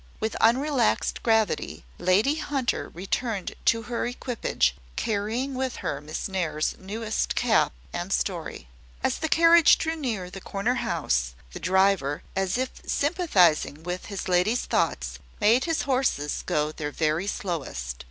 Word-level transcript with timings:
With 0.19 0.35
unrelaxed 0.41 1.21
gravity, 1.21 1.83
Lady 1.99 2.39
Hunter 2.39 2.89
returned 2.91 3.53
to 3.65 3.83
her 3.83 4.07
equipage, 4.07 4.75
carrying 4.95 5.53
with 5.53 5.75
her 5.85 6.01
Miss 6.01 6.27
Nares's 6.27 6.75
newest 6.79 7.35
cap 7.35 7.71
and 7.93 8.11
story. 8.11 8.67
As 9.03 9.19
the 9.19 9.29
carriage 9.29 9.77
drew 9.77 9.95
near 9.95 10.31
the 10.31 10.41
corner 10.41 10.73
house, 10.81 11.35
the 11.53 11.59
driver, 11.59 12.23
as 12.35 12.57
if 12.57 12.71
sympathising 12.83 13.83
with 13.83 14.07
his 14.07 14.27
lady's 14.27 14.65
thoughts, 14.65 15.19
made 15.39 15.65
his 15.65 15.83
horses 15.83 16.41
go 16.47 16.71
their 16.71 16.89
very 16.91 17.27
slowest. 17.27 17.97